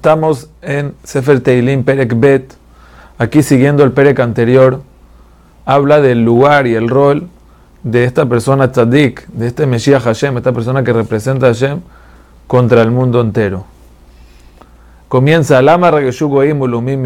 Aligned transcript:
Estamos 0.00 0.48
en 0.62 0.94
Sefer 1.04 1.40
Teilim 1.40 1.84
Perek 1.84 2.18
Bet. 2.18 2.54
Aquí 3.18 3.42
siguiendo 3.42 3.84
el 3.84 3.92
Perek 3.92 4.18
anterior, 4.20 4.80
habla 5.66 6.00
del 6.00 6.24
lugar 6.24 6.66
y 6.66 6.74
el 6.74 6.88
rol 6.88 7.28
de 7.82 8.04
esta 8.04 8.24
persona 8.24 8.72
tzadik, 8.72 9.26
de 9.26 9.48
este 9.48 9.66
Mesías 9.66 10.02
Hashem, 10.02 10.38
esta 10.38 10.52
persona 10.52 10.82
que 10.82 10.94
representa 10.94 11.48
a 11.48 11.50
Hashem 11.50 11.80
contra 12.46 12.80
el 12.80 12.90
mundo 12.90 13.20
entero. 13.20 13.66
Comienza 15.08 15.60
Lama 15.60 15.90
Rageshu 15.90 16.28
Goim 16.28 16.62
Ulumim. 16.62 17.02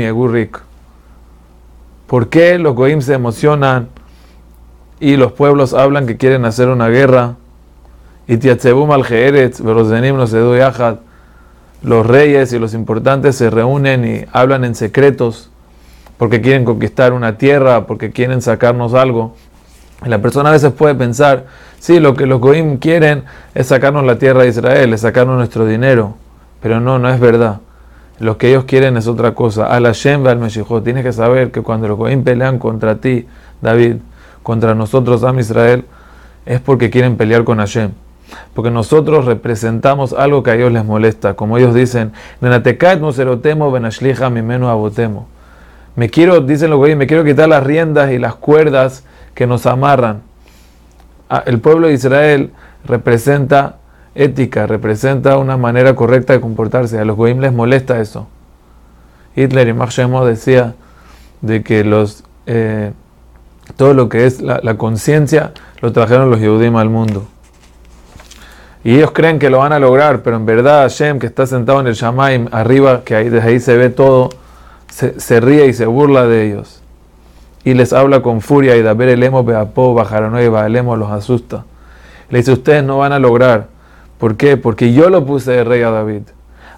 ¿Por 2.07 2.29
qué 2.29 2.61
los 2.61 2.77
Goim 2.77 3.01
se 3.01 3.15
emocionan 3.15 3.89
y 5.01 5.17
los 5.17 5.33
pueblos 5.33 5.75
hablan 5.75 6.07
que 6.07 6.17
quieren 6.17 6.45
hacer 6.45 6.69
una 6.69 6.89
guerra? 6.89 7.35
Y 8.29 8.35
al 8.49 8.59
no 10.17 10.27
se 10.29 10.39
los 11.85 12.07
reyes 12.07 12.53
y 12.53 12.59
los 12.59 12.75
importantes 12.75 13.37
se 13.37 13.51
reúnen 13.51 14.05
y 14.07 14.25
hablan 14.33 14.65
en 14.65 14.75
secretos 14.75 15.51
porque 16.17 16.41
quieren 16.41 16.65
conquistar 16.65 17.13
una 17.13 17.37
tierra, 17.37 17.87
porque 17.87 18.11
quieren 18.11 18.41
sacarnos 18.41 18.95
algo. 18.95 19.35
la 20.05 20.19
persona 20.21 20.49
a 20.49 20.53
veces 20.53 20.73
puede 20.73 20.95
pensar, 20.95 21.47
sí, 21.79 22.01
lo 22.01 22.15
que 22.15 22.27
los 22.27 22.41
Goim 22.41 22.79
quieren 22.79 23.25
es 23.55 23.67
sacarnos 23.69 24.05
la 24.05 24.19
tierra 24.19 24.43
de 24.43 24.49
Israel, 24.49 24.93
es 24.95 25.03
sacarnos 25.03 25.37
nuestro 25.37 25.67
dinero. 25.67 26.15
Pero 26.63 26.81
no, 26.81 26.99
no 26.99 27.11
es 27.11 27.21
verdad. 27.21 27.61
Lo 28.19 28.39
que 28.39 28.49
ellos 28.49 28.65
quieren 28.65 28.97
es 28.97 29.07
otra 29.07 29.35
cosa. 29.35 29.67
Al 29.67 29.85
Hashem 29.85 30.27
al 30.27 30.39
Meshijot. 30.39 30.85
Tienes 30.85 31.05
que 31.05 31.13
saber 31.13 31.51
que 31.51 31.61
cuando 31.61 31.89
los 31.89 31.99
Goim 31.99 32.25
pelean 32.25 32.59
contra 32.59 32.97
ti, 32.97 33.27
David, 33.61 33.97
contra 34.43 34.75
nosotros, 34.75 35.25
Am 35.25 35.39
Israel, 35.39 35.85
es 36.47 36.61
porque 36.61 36.89
quieren 36.89 37.17
pelear 37.17 37.45
con 37.45 37.59
Hashem 37.59 37.91
porque 38.55 38.71
nosotros 38.71 39.25
representamos 39.25 40.13
algo 40.13 40.43
que 40.43 40.51
a 40.51 40.55
ellos 40.55 40.73
les 40.73 40.85
molesta, 40.85 41.35
como 41.35 41.59
ellos 41.59 41.75
dicen, 41.75 42.13
me 45.97 46.11
quiero, 46.11 46.41
dicen 46.41 46.71
los 46.71 46.79
güeyes, 46.79 46.97
me 46.97 47.07
quiero 47.07 47.25
quitar 47.25 47.49
las 47.49 47.63
riendas 47.63 48.11
y 48.13 48.19
las 48.19 48.35
cuerdas 48.35 49.05
que 49.35 49.47
nos 49.47 49.67
amarran. 49.67 50.23
Ah, 51.31 51.43
el 51.47 51.61
pueblo 51.61 51.87
de 51.87 51.95
Israel 51.95 52.51
representa 52.85 53.77
ética, 54.15 54.67
representa 54.67 55.39
una 55.39 55.57
manera 55.57 55.95
correcta 55.95 56.33
de 56.33 56.41
comportarse. 56.41 56.99
A 56.99 57.05
los 57.05 57.17
goyim 57.17 57.41
les 57.41 57.53
molesta 57.53 58.01
eso. 58.01 58.27
Hitler 59.37 59.69
y 59.69 59.73
Max 59.73 60.01
decía 60.25 60.75
de 61.41 61.63
que 61.63 61.85
los 61.85 62.25
eh, 62.47 62.93
todo 63.77 63.95
lo 63.95 64.09
que 64.09 64.27
es 64.27 64.41
la, 64.41 64.77
conciencia 64.77 65.53
lo 65.81 65.93
trajeron 65.93 66.31
los 66.31 66.41
Yehudim 66.41 66.77
al 66.77 66.91
mundo. 66.91 67.27
Y 68.85 68.97
ellos 68.97 69.13
creen 69.13 69.39
que 69.39 69.49
lo 69.49 69.59
van 69.59 69.73
a 69.73 69.79
lograr, 69.79 70.23
pero 70.23 70.37
en 70.37 70.45
verdad 70.45 70.83
Hashem, 70.83 71.19
que 71.19 71.27
está 71.27 71.47
sentado 71.47 71.81
en 71.81 71.87
el 71.87 71.95
Shamaim, 71.95 72.49
arriba, 72.53 73.03
que 73.03 73.17
ahí, 73.17 73.31
desde 73.31 73.49
ahí 73.49 73.59
se 73.59 73.79
ve 73.79 73.89
todo, 73.89 74.29
se, 74.91 75.41
ríe 75.41 75.67
y 75.67 75.73
se 75.73 75.87
burla 75.87 76.27
de 76.27 76.47
ellos. 76.47 76.83
Y 77.65 77.73
les 77.73 77.95
habla 77.95 78.21
con 78.21 78.43
furia 78.43 78.77
y 78.77 78.83
Daber 78.83 79.09
el 79.09 79.23
emo 79.23 79.43
beapo, 79.43 79.95
bajaron 79.95 80.39
y 80.39 80.77
emo 80.77 80.97
los 80.97 81.11
asusta. 81.11 81.65
Le 82.29 82.39
dice, 82.39 82.53
ustedes 82.53 82.85
no 82.85 82.99
van 82.99 83.13
a 83.13 83.19
lograr. 83.19 83.69
¿Por 84.19 84.37
qué? 84.37 84.59
Porque 84.59 84.93
yo 84.93 85.09
lo 85.09 85.25
puse 85.25 85.53
de 85.53 85.65
rey 85.65 85.83
a 85.83 85.91
David. 85.91 86.23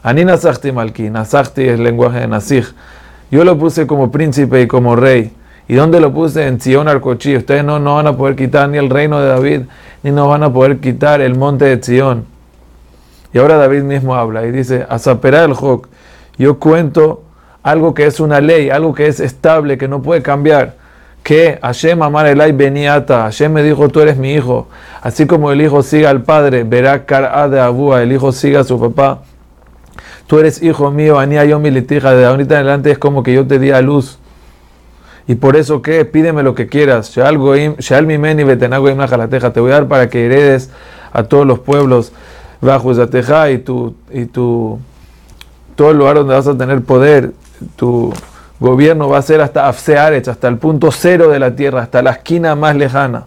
Ani 0.04 0.24
Nasachti 0.24 0.70
Malki, 0.70 1.10
Nasachti 1.10 1.64
es 1.64 1.80
lenguaje 1.80 2.20
de 2.20 2.28
Nasij. 2.28 2.66
Yo 3.32 3.44
lo 3.44 3.58
puse 3.58 3.88
como 3.88 4.12
príncipe 4.12 4.62
y 4.62 4.66
como 4.68 4.94
rey. 4.94 5.32
¿Y 5.68 5.74
dónde 5.74 6.00
lo 6.00 6.12
puse? 6.12 6.46
En 6.46 6.60
Sion 6.60 6.88
Arcochí. 6.88 7.36
Ustedes 7.36 7.64
no, 7.64 7.78
no 7.78 7.96
van 7.96 8.06
a 8.06 8.16
poder 8.16 8.36
quitar 8.36 8.68
ni 8.68 8.78
el 8.78 8.88
reino 8.88 9.20
de 9.20 9.28
David, 9.28 9.60
ni 10.02 10.10
no 10.10 10.28
van 10.28 10.42
a 10.42 10.52
poder 10.52 10.78
quitar 10.78 11.20
el 11.20 11.36
monte 11.36 11.64
de 11.64 11.82
Sion. 11.82 12.24
Y 13.32 13.38
ahora 13.38 13.56
David 13.56 13.82
mismo 13.82 14.14
habla 14.14 14.46
y 14.46 14.52
dice, 14.52 14.86
Azapera 14.88 15.44
el 15.44 15.54
Joc, 15.54 15.88
yo 16.38 16.58
cuento 16.58 17.22
algo 17.62 17.94
que 17.94 18.06
es 18.06 18.20
una 18.20 18.40
ley, 18.40 18.70
algo 18.70 18.94
que 18.94 19.08
es 19.08 19.18
estable, 19.20 19.76
que 19.76 19.88
no 19.88 20.02
puede 20.02 20.22
cambiar. 20.22 20.76
Que 21.22 21.58
Hashem 21.60 22.00
amar 22.00 22.26
elay 22.28 22.52
beniata, 22.52 23.22
Hashem 23.22 23.52
me 23.52 23.64
dijo, 23.64 23.88
tú 23.88 24.00
eres 24.00 24.16
mi 24.16 24.32
hijo. 24.34 24.68
Así 25.02 25.26
como 25.26 25.50
el 25.50 25.60
hijo 25.60 25.82
siga 25.82 26.10
al 26.10 26.22
padre, 26.22 26.62
verá 26.62 27.04
cara 27.04 27.48
de 27.48 27.58
abúa, 27.58 28.02
el 28.02 28.12
hijo 28.12 28.30
siga 28.30 28.60
a 28.60 28.64
su 28.64 28.78
papá. 28.78 29.22
Tú 30.28 30.38
eres 30.38 30.62
hijo 30.62 30.90
mío, 30.92 31.18
anía 31.18 31.44
yo 31.44 31.58
mi 31.58 31.70
de 31.70 32.24
ahorita 32.24 32.54
en 32.54 32.60
adelante 32.60 32.92
es 32.92 32.98
como 32.98 33.22
que 33.24 33.32
yo 33.32 33.46
te 33.46 33.58
di 33.58 33.72
a 33.72 33.80
luz. 33.80 34.18
Y 35.28 35.34
por 35.34 35.56
eso, 35.56 35.82
¿qué? 35.82 36.04
Pídeme 36.04 36.42
lo 36.42 36.54
que 36.54 36.68
quieras. 36.68 37.10
te 37.12 37.20
voy 37.20 37.32
a 39.70 39.74
dar 39.74 39.88
para 39.88 40.08
que 40.08 40.26
heredes 40.26 40.70
a 41.12 41.24
todos 41.24 41.46
los 41.46 41.58
pueblos 41.58 42.12
bajo 42.60 42.92
esa 42.92 43.08
teja 43.08 43.50
y 43.50 43.58
tu, 43.58 43.94
y 44.12 44.26
tu, 44.26 44.78
todo 45.74 45.90
el 45.90 45.98
lugar 45.98 46.16
donde 46.16 46.34
vas 46.34 46.46
a 46.46 46.56
tener 46.56 46.82
poder, 46.82 47.32
tu 47.76 48.12
gobierno 48.60 49.08
va 49.08 49.18
a 49.18 49.22
ser 49.22 49.40
hasta 49.40 49.68
Afsearech, 49.68 50.28
hasta 50.28 50.48
el 50.48 50.58
punto 50.58 50.90
cero 50.90 51.28
de 51.28 51.38
la 51.38 51.54
tierra, 51.56 51.82
hasta 51.82 52.02
la 52.02 52.12
esquina 52.12 52.54
más 52.54 52.76
lejana. 52.76 53.24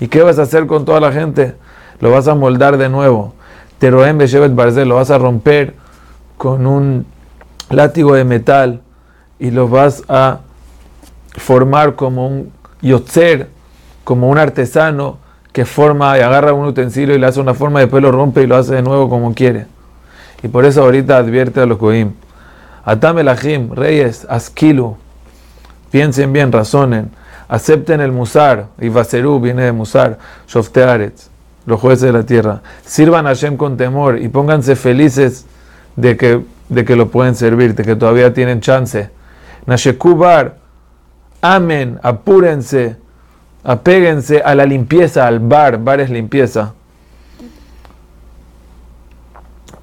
¿Y 0.00 0.08
qué 0.08 0.22
vas 0.22 0.38
a 0.38 0.42
hacer 0.42 0.66
con 0.66 0.84
toda 0.84 1.00
la 1.00 1.12
gente? 1.12 1.54
Lo 2.00 2.10
vas 2.10 2.26
a 2.28 2.34
moldar 2.34 2.78
de 2.78 2.88
nuevo. 2.88 3.34
Teroem 3.78 4.18
Beshevet 4.18 4.54
Barzel, 4.54 4.88
lo 4.88 4.96
vas 4.96 5.10
a 5.10 5.18
romper 5.18 5.74
con 6.36 6.66
un 6.66 7.06
látigo 7.68 8.14
de 8.14 8.24
metal 8.24 8.80
y 9.38 9.50
lo 9.50 9.68
vas 9.68 10.02
a 10.08 10.40
formar 11.40 11.94
como 11.94 12.26
un 12.26 12.52
yotzer, 12.82 13.48
como 14.04 14.28
un 14.28 14.38
artesano 14.38 15.18
que 15.52 15.64
forma 15.64 16.16
y 16.16 16.20
agarra 16.20 16.52
un 16.52 16.66
utensilio 16.66 17.14
y 17.14 17.18
le 17.18 17.26
hace 17.26 17.40
una 17.40 17.54
forma, 17.54 17.80
y 17.80 17.84
después 17.84 18.02
lo 18.02 18.12
rompe 18.12 18.42
y 18.42 18.46
lo 18.46 18.56
hace 18.56 18.76
de 18.76 18.82
nuevo 18.82 19.08
como 19.08 19.34
quiere. 19.34 19.66
Y 20.42 20.48
por 20.48 20.64
eso 20.64 20.82
ahorita 20.82 21.16
advierte 21.16 21.60
a 21.60 21.66
los 21.66 21.78
goim. 21.78 22.12
Atamelahim, 22.84 23.72
reyes, 23.72 24.26
asquilu, 24.28 24.96
piensen 25.90 26.32
bien, 26.32 26.52
razonen, 26.52 27.10
acepten 27.48 28.00
el 28.00 28.12
musar, 28.12 28.68
y 28.80 28.88
vaserú 28.88 29.40
viene 29.40 29.64
de 29.64 29.72
musar, 29.72 30.18
shoftearetz, 30.46 31.28
los 31.66 31.80
jueces 31.80 32.02
de 32.02 32.12
la 32.12 32.22
tierra, 32.24 32.62
sirvan 32.84 33.26
a 33.26 33.30
Hashem 33.30 33.56
con 33.56 33.76
temor 33.76 34.18
y 34.18 34.28
pónganse 34.28 34.76
felices 34.76 35.46
de 35.96 36.16
que, 36.16 36.42
de 36.68 36.84
que 36.84 36.96
lo 36.96 37.10
pueden 37.10 37.34
servir, 37.34 37.74
de 37.74 37.84
que 37.84 37.96
todavía 37.96 38.32
tienen 38.32 38.60
chance. 38.60 39.10
Nashekubar, 39.66 40.59
amen, 41.40 41.98
apúrense, 42.02 42.96
apéguense 43.64 44.42
a 44.42 44.54
la 44.54 44.66
limpieza, 44.66 45.26
al 45.26 45.40
bar, 45.40 45.78
bar 45.78 46.00
es 46.00 46.10
limpieza. 46.10 46.74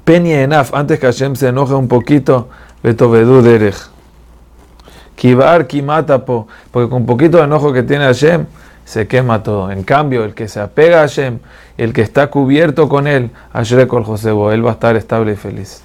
Penny 0.04 0.32
enaf, 0.32 0.74
antes 0.74 1.00
que 1.00 1.06
Hashem 1.06 1.36
se 1.36 1.50
enoje 1.50 1.74
un 1.74 1.88
poquito, 1.88 2.48
betovedú 2.82 3.42
derech. 3.42 3.76
Kibar 5.16 5.68
kimatapo, 5.68 6.48
porque 6.72 6.90
con 6.90 7.06
poquito 7.06 7.38
de 7.38 7.44
enojo 7.44 7.74
que 7.74 7.84
tiene 7.84 8.06
Hashem, 8.06 8.46
se 8.86 9.06
quema 9.06 9.44
todo. 9.44 9.70
En 9.70 9.84
cambio, 9.84 10.24
el 10.24 10.34
que 10.34 10.48
se 10.48 10.62
apega 10.62 11.00
a 11.00 11.02
Hashem, 11.02 11.40
el 11.78 11.92
que 11.92 12.02
está 12.02 12.28
cubierto 12.28 12.88
con 12.88 13.06
él, 13.06 13.32
Ashrekol 13.52 14.06
Josebo, 14.06 14.54
él 14.54 14.66
va 14.66 14.70
a 14.70 14.74
estar 14.74 14.96
estable 14.96 15.34
y 15.34 15.36
feliz. 15.36 15.82